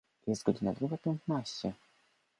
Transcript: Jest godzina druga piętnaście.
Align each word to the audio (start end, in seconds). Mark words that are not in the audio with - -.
Jest 0.27 0.43
godzina 0.43 0.73
druga 0.73 0.97
piętnaście. 0.97 1.73